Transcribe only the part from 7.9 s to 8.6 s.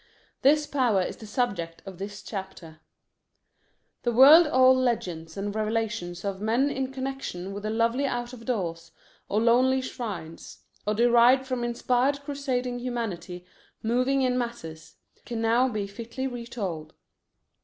out of